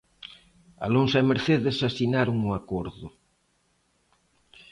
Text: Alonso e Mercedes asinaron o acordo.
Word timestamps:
Alonso 0.87 1.15
e 1.21 1.27
Mercedes 1.31 1.77
asinaron 1.89 2.37
o 2.47 2.51
acordo. 2.59 3.07